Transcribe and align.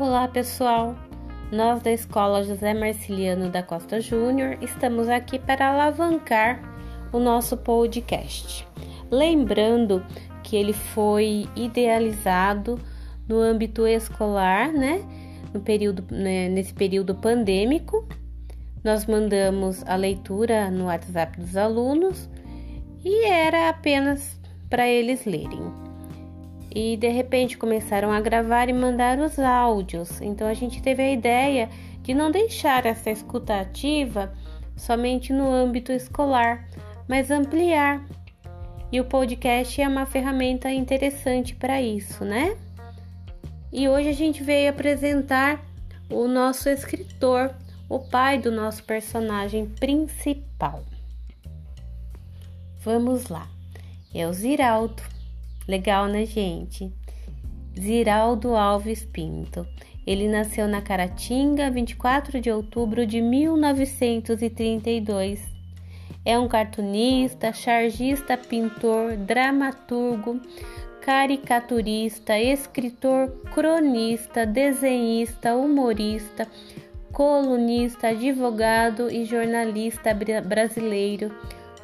Olá, 0.00 0.26
pessoal! 0.26 0.96
Nós 1.52 1.82
da 1.82 1.92
Escola 1.92 2.42
José 2.42 2.72
Marciliano 2.72 3.50
da 3.50 3.62
Costa 3.62 4.00
Júnior 4.00 4.56
estamos 4.62 5.10
aqui 5.10 5.38
para 5.38 5.68
alavancar 5.68 6.58
o 7.12 7.18
nosso 7.18 7.54
podcast. 7.54 8.66
Lembrando 9.10 10.02
que 10.42 10.56
ele 10.56 10.72
foi 10.72 11.46
idealizado 11.54 12.80
no 13.28 13.40
âmbito 13.40 13.86
escolar, 13.86 14.72
né? 14.72 15.02
No 15.52 15.60
período, 15.60 16.02
né, 16.10 16.48
nesse 16.48 16.72
período 16.72 17.14
pandêmico, 17.14 18.08
nós 18.82 19.04
mandamos 19.04 19.84
a 19.86 19.96
leitura 19.96 20.70
no 20.70 20.86
WhatsApp 20.86 21.38
dos 21.38 21.58
alunos 21.58 22.26
e 23.04 23.26
era 23.26 23.68
apenas 23.68 24.40
para 24.70 24.88
eles 24.88 25.26
lerem 25.26 25.89
e 26.74 26.96
de 26.96 27.08
repente 27.08 27.58
começaram 27.58 28.12
a 28.12 28.20
gravar 28.20 28.68
e 28.68 28.72
mandar 28.72 29.18
os 29.18 29.38
áudios. 29.38 30.20
Então 30.20 30.46
a 30.46 30.54
gente 30.54 30.80
teve 30.80 31.02
a 31.02 31.12
ideia 31.12 31.68
de 32.02 32.14
não 32.14 32.30
deixar 32.30 32.86
essa 32.86 33.10
escuta 33.10 33.60
ativa 33.60 34.32
somente 34.76 35.32
no 35.32 35.50
âmbito 35.50 35.92
escolar, 35.92 36.68
mas 37.08 37.30
ampliar. 37.30 38.04
E 38.92 39.00
o 39.00 39.04
podcast 39.04 39.80
é 39.80 39.86
uma 39.86 40.06
ferramenta 40.06 40.70
interessante 40.70 41.54
para 41.54 41.80
isso, 41.80 42.24
né? 42.24 42.56
E 43.72 43.88
hoje 43.88 44.08
a 44.08 44.12
gente 44.12 44.42
veio 44.42 44.70
apresentar 44.70 45.64
o 46.10 46.26
nosso 46.26 46.68
escritor, 46.68 47.54
o 47.88 48.00
pai 48.00 48.38
do 48.38 48.50
nosso 48.50 48.82
personagem 48.82 49.66
principal. 49.66 50.82
Vamos 52.80 53.28
lá. 53.28 53.46
É 54.12 54.26
o 54.26 54.32
Ziraldo. 54.32 55.19
Legal, 55.68 56.08
né, 56.08 56.24
gente? 56.24 56.90
Ziraldo 57.78 58.56
Alves 58.56 59.04
Pinto. 59.04 59.66
Ele 60.06 60.28
nasceu 60.28 60.66
na 60.66 60.80
Caratinga, 60.82 61.70
24 61.70 62.40
de 62.40 62.50
outubro 62.50 63.06
de 63.06 63.20
1932. 63.20 65.40
É 66.24 66.38
um 66.38 66.48
cartunista, 66.48 67.52
chargista, 67.52 68.36
pintor, 68.36 69.16
dramaturgo, 69.16 70.40
caricaturista, 71.00 72.38
escritor, 72.38 73.30
cronista, 73.54 74.44
desenhista, 74.44 75.54
humorista, 75.54 76.46
colunista, 77.12 78.08
advogado 78.08 79.10
e 79.10 79.24
jornalista 79.24 80.10
brasileiro. 80.44 81.32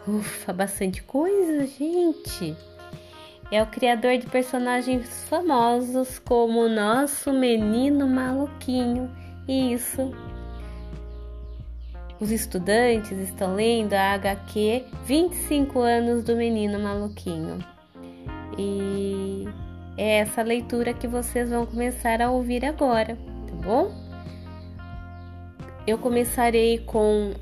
Ufa, 0.07 0.53
bastante 0.53 1.03
coisa, 1.03 1.67
gente! 1.67 2.55
É 3.51 3.63
o 3.63 3.67
criador 3.67 4.19
de 4.19 4.27
personagens 4.27 5.25
famosos 5.29 6.19
como 6.19 6.65
o 6.65 6.69
nosso 6.69 7.33
menino 7.33 8.09
maluquinho. 8.09 9.11
Isso. 9.47 10.13
Os 12.19 12.31
estudantes 12.31 13.13
estão 13.13 13.55
lendo 13.55 13.93
a 13.93 14.15
HQ 14.15 14.85
25 15.05 15.79
anos 15.81 16.25
do 16.25 16.35
menino 16.35 16.79
maluquinho. 16.81 17.59
E 18.59 19.47
é 19.97 20.19
essa 20.19 20.43
leitura 20.43 20.93
que 20.93 21.07
vocês 21.07 21.51
vão 21.51 21.67
começar 21.67 22.21
a 22.21 22.31
ouvir 22.31 22.65
agora, 22.65 23.17
tá 23.17 23.55
bom? 23.65 23.93
Eu 25.87 25.99
começarei 25.99 26.79
com 26.79 27.33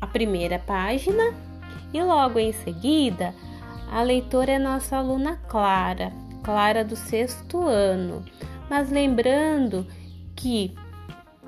a 0.00 0.06
primeira 0.08 0.58
página 0.58 1.22
e 1.94 2.02
logo 2.02 2.38
em 2.38 2.52
seguida 2.52 3.32
a 3.92 4.02
leitora 4.02 4.52
é 4.52 4.58
nossa 4.58 4.96
aluna 4.96 5.36
Clara, 5.48 6.12
Clara 6.42 6.82
do 6.82 6.96
sexto 6.96 7.62
ano. 7.66 8.24
Mas 8.70 8.90
lembrando 8.90 9.86
que 10.34 10.74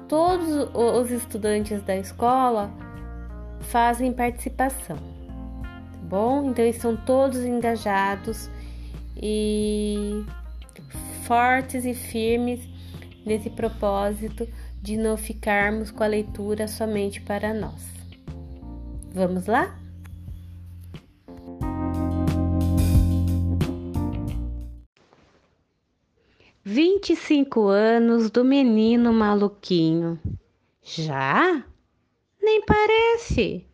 todos 0.07 0.69
os 0.75 1.11
estudantes 1.11 1.83
da 1.83 1.97
escola 1.97 2.71
fazem 3.61 4.13
participação, 4.13 4.97
tá 4.97 5.99
bom? 6.03 6.51
Então 6.51 6.65
estão 6.67 6.95
todos 6.95 7.39
engajados 7.39 8.51
e 9.17 10.23
fortes 11.23 11.87
e 11.87 11.95
firmes 11.95 12.61
nesse 13.25 13.49
propósito 13.49 14.47
de 14.83 14.99
não 14.99 15.17
ficarmos 15.17 15.91
com 15.91 16.05
a 16.05 16.07
leitura 16.07 16.69
somente 16.69 17.23
para 17.23 17.55
nós. 17.55 17.89
Vamos 19.15 19.47
lá? 19.47 19.84
25 26.67 27.69
anos 27.69 28.31
do 28.31 28.43
menino 28.43 29.13
maluquinho. 29.13 30.19
Já? 30.83 31.63
Nem 32.41 32.63
parece. 32.65 33.67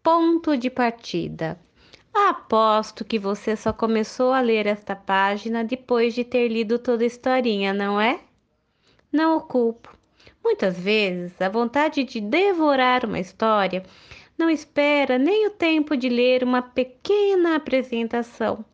Ponto 0.00 0.56
de 0.56 0.70
partida. 0.70 1.58
Aposto 2.14 3.04
que 3.04 3.18
você 3.18 3.56
só 3.56 3.72
começou 3.72 4.32
a 4.32 4.40
ler 4.40 4.64
esta 4.68 4.94
página 4.94 5.64
depois 5.64 6.14
de 6.14 6.22
ter 6.22 6.46
lido 6.46 6.78
toda 6.78 7.02
a 7.02 7.06
historinha, 7.08 7.74
não 7.74 8.00
é? 8.00 8.20
Não 9.10 9.36
o 9.36 9.40
culpo. 9.40 9.92
Muitas 10.44 10.78
vezes, 10.78 11.42
a 11.42 11.48
vontade 11.48 12.04
de 12.04 12.20
devorar 12.20 13.04
uma 13.04 13.18
história 13.18 13.82
não 14.38 14.48
espera 14.48 15.18
nem 15.18 15.48
o 15.48 15.50
tempo 15.50 15.96
de 15.96 16.08
ler 16.08 16.44
uma 16.44 16.62
pequena 16.62 17.56
apresentação. 17.56 18.64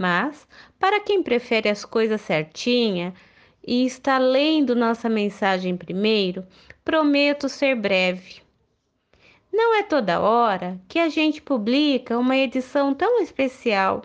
Mas, 0.00 0.48
para 0.78 0.98
quem 0.98 1.22
prefere 1.22 1.68
as 1.68 1.84
coisas 1.84 2.22
certinha 2.22 3.12
e 3.62 3.84
está 3.84 4.16
lendo 4.16 4.74
nossa 4.74 5.10
mensagem 5.10 5.76
primeiro, 5.76 6.46
prometo 6.82 7.50
ser 7.50 7.74
breve. 7.74 8.40
Não 9.52 9.74
é 9.74 9.82
toda 9.82 10.18
hora 10.18 10.80
que 10.88 10.98
a 10.98 11.10
gente 11.10 11.42
publica 11.42 12.16
uma 12.16 12.34
edição 12.34 12.94
tão 12.94 13.20
especial 13.20 14.00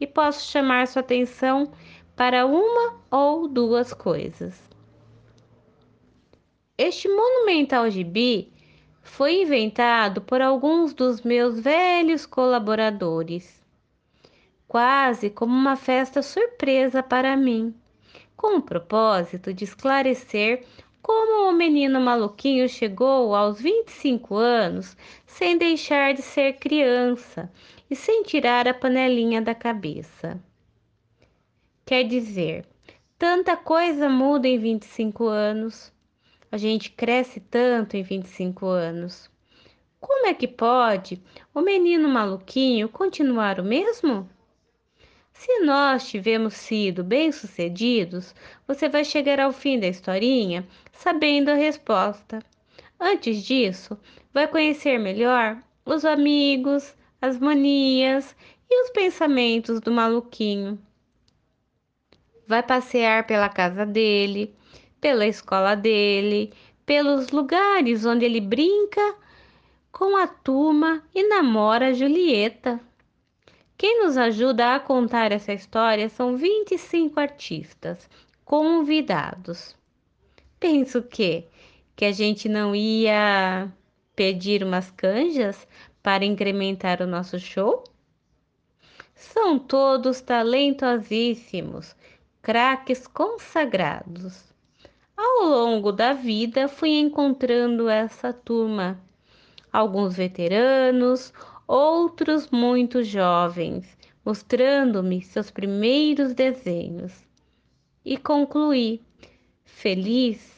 e 0.00 0.06
posso 0.06 0.50
chamar 0.50 0.88
sua 0.88 1.00
atenção 1.00 1.70
para 2.16 2.46
uma 2.46 2.98
ou 3.10 3.46
duas 3.46 3.92
coisas. 3.92 4.58
Este 6.78 7.08
monumental 7.08 7.90
gibi 7.90 8.50
foi 9.02 9.42
inventado 9.42 10.22
por 10.22 10.40
alguns 10.40 10.94
dos 10.94 11.20
meus 11.20 11.60
velhos 11.60 12.24
colaboradores 12.24 13.62
quase 14.74 15.30
como 15.30 15.54
uma 15.54 15.76
festa 15.76 16.20
surpresa 16.20 17.00
para 17.00 17.36
mim, 17.36 17.72
com 18.36 18.56
o 18.56 18.60
propósito 18.60 19.54
de 19.54 19.62
esclarecer 19.62 20.66
como 21.00 21.48
o 21.48 21.52
menino 21.52 22.00
maluquinho 22.00 22.68
chegou 22.68 23.36
aos 23.36 23.60
25 23.60 24.34
anos 24.34 24.96
sem 25.24 25.56
deixar 25.56 26.12
de 26.12 26.22
ser 26.22 26.54
criança 26.54 27.48
e 27.88 27.94
sem 27.94 28.24
tirar 28.24 28.66
a 28.66 28.74
panelinha 28.74 29.40
da 29.40 29.54
cabeça. 29.54 30.42
Quer 31.86 32.02
dizer, 32.02 32.66
tanta 33.16 33.56
coisa 33.56 34.08
muda 34.08 34.48
em 34.48 34.58
25 34.58 35.28
anos. 35.28 35.92
A 36.50 36.56
gente 36.56 36.90
cresce 36.90 37.38
tanto 37.38 37.96
em 37.96 38.02
25 38.02 38.66
anos. 38.66 39.30
Como 40.00 40.26
é 40.26 40.34
que 40.34 40.48
pode 40.48 41.22
o 41.54 41.60
menino 41.60 42.08
maluquinho 42.08 42.88
continuar 42.88 43.60
o 43.60 43.64
mesmo? 43.64 44.28
Se 45.34 45.58
nós 45.60 46.08
tivermos 46.08 46.54
sido 46.54 47.02
bem-sucedidos, 47.02 48.34
você 48.66 48.88
vai 48.88 49.04
chegar 49.04 49.40
ao 49.40 49.52
fim 49.52 49.78
da 49.78 49.88
historinha 49.88 50.66
sabendo 50.92 51.50
a 51.50 51.54
resposta. 51.54 52.38
Antes 52.98 53.42
disso, 53.42 53.98
vai 54.32 54.46
conhecer 54.48 54.96
melhor 54.98 55.58
os 55.84 56.04
amigos, 56.04 56.94
as 57.20 57.38
manias 57.38 58.34
e 58.70 58.84
os 58.84 58.90
pensamentos 58.90 59.80
do 59.80 59.90
maluquinho. 59.90 60.78
Vai 62.46 62.62
passear 62.62 63.26
pela 63.26 63.48
casa 63.48 63.84
dele, 63.84 64.54
pela 65.00 65.26
escola 65.26 65.74
dele, 65.74 66.52
pelos 66.86 67.30
lugares 67.30 68.06
onde 68.06 68.24
ele 68.24 68.40
brinca 68.40 69.16
com 69.90 70.16
a 70.16 70.26
turma 70.26 71.02
e 71.14 71.28
namora 71.28 71.92
Julieta. 71.92 72.80
Quem 73.76 74.04
nos 74.04 74.16
ajuda 74.16 74.74
a 74.74 74.80
contar 74.80 75.32
essa 75.32 75.52
história 75.52 76.08
são 76.08 76.36
25 76.36 77.18
artistas 77.18 78.08
convidados. 78.44 79.76
Penso 80.60 81.02
que 81.02 81.48
que 81.96 82.04
a 82.04 82.12
gente 82.12 82.48
não 82.48 82.74
ia 82.74 83.70
pedir 84.16 84.62
umas 84.64 84.90
canjas 84.90 85.66
para 86.02 86.24
incrementar 86.24 87.00
o 87.00 87.06
nosso 87.06 87.38
show? 87.38 87.84
São 89.14 89.58
todos 89.58 90.20
talentosíssimos, 90.20 91.94
craques 92.42 93.06
consagrados. 93.06 94.52
Ao 95.16 95.46
longo 95.46 95.92
da 95.92 96.12
vida 96.12 96.68
fui 96.68 96.98
encontrando 96.98 97.88
essa 97.88 98.32
turma, 98.32 99.00
alguns 99.72 100.16
veteranos, 100.16 101.32
outros 101.66 102.50
muito 102.50 103.02
jovens, 103.02 103.96
mostrando-me 104.24 105.22
seus 105.22 105.50
primeiros 105.50 106.34
desenhos. 106.34 107.12
E 108.04 108.16
concluí: 108.16 109.00
feliz 109.64 110.54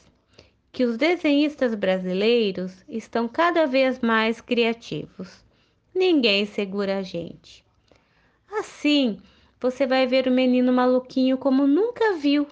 que 0.72 0.84
os 0.84 0.96
desenhistas 0.96 1.74
brasileiros 1.74 2.84
estão 2.88 3.26
cada 3.26 3.66
vez 3.66 4.00
mais 4.00 4.40
criativos. 4.40 5.44
Ninguém 5.94 6.44
segura 6.44 6.98
a 6.98 7.02
gente. 7.02 7.64
Assim, 8.52 9.18
você 9.58 9.86
vai 9.86 10.06
ver 10.06 10.28
o 10.28 10.30
menino 10.30 10.72
maluquinho 10.72 11.38
como 11.38 11.66
nunca 11.66 12.14
viu, 12.14 12.46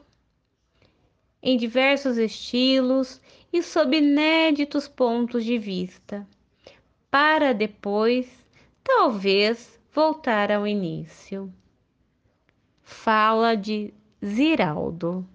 em 1.43 1.57
diversos 1.59 2.17
estilos 2.17 3.21
e 3.53 3.62
sob 3.62 3.97
inéditos 3.97 4.89
pontos 4.89 5.45
de 5.45 5.59
vista, 5.59 6.27
para 7.11 7.53
depois, 7.53 8.44
talvez, 8.85 9.81
voltar 9.93 10.53
ao 10.53 10.67
início. 10.67 11.51
Fala 12.83 13.57
de 13.57 13.95
Ziraldo. 14.23 15.27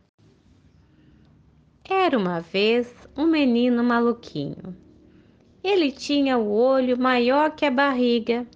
Era 1.83 2.15
uma 2.15 2.39
vez 2.39 2.93
um 3.17 3.25
menino 3.25 3.83
maluquinho. 3.83 4.77
Ele 5.63 5.91
tinha 5.91 6.37
o 6.37 6.51
olho 6.51 6.97
maior 6.97 7.55
que 7.55 7.65
a 7.65 7.71
barriga, 7.71 8.47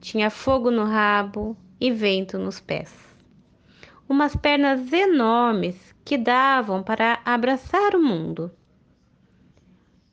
tinha 0.00 0.30
fogo 0.30 0.70
no 0.70 0.84
rabo 0.84 1.56
e 1.80 1.90
vento 1.90 2.38
nos 2.38 2.60
pés. 2.60 2.94
Umas 4.08 4.34
pernas 4.36 4.92
enormes 4.92 5.76
que 6.04 6.16
davam 6.16 6.82
para 6.82 7.20
abraçar 7.24 7.96
o 7.96 8.02
mundo. 8.02 8.50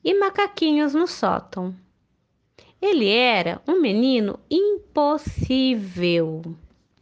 E 0.04 0.12
macaquinhos 0.18 0.92
no 0.92 1.06
sótão. 1.06 1.74
Ele 2.80 3.08
era 3.08 3.60
um 3.66 3.80
menino 3.80 4.38
impossível. 4.50 6.42